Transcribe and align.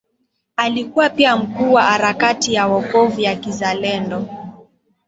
Alikuwa 0.55 1.09
pia 1.09 1.37
mkuu 1.37 1.73
wa 1.73 1.81
Harakati 1.83 2.53
ya 2.53 2.67
Wokovu 2.67 3.21
ya 3.21 3.35
Kizalendo 3.35 4.25